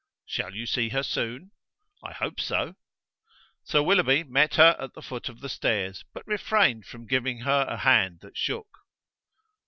"Shall 0.25 0.55
you 0.55 0.65
see 0.65 0.89
her 0.89 1.03
soon?" 1.03 1.51
"I 2.03 2.11
hope 2.11 2.39
so." 2.39 2.73
Sir 3.63 3.83
Willoughby 3.83 4.23
met 4.23 4.55
her 4.55 4.75
at 4.79 4.93
the 4.95 5.01
foot 5.03 5.29
of 5.29 5.41
the 5.41 5.47
stairs, 5.47 6.03
but 6.11 6.25
refrained 6.25 6.87
from 6.87 7.05
giving 7.05 7.41
her 7.41 7.67
a 7.69 7.77
hand 7.77 8.21
that 8.21 8.35
shook. 8.35 8.79